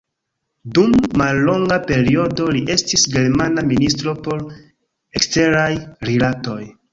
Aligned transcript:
Dum 0.77 0.93
mallonga 1.21 1.77
periodo 1.91 2.47
li 2.55 2.61
estis 2.77 3.03
germana 3.17 3.65
ministro 3.73 4.17
por 4.29 4.41
Eksteraj 5.21 5.69
Rilatoj. 6.11 6.61